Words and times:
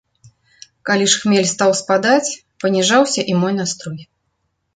Калі 0.89 1.05
ж 1.11 1.19
хмель 1.23 1.49
стаў 1.51 1.71
спадаць, 1.81 2.33
паніжаўся 2.65 3.21
і 3.35 3.37
мой 3.45 3.53
настрой. 3.61 4.01